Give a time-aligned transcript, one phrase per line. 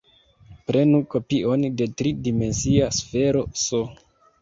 [0.71, 3.73] Prenu kopion de tri-dimensia sfero "S".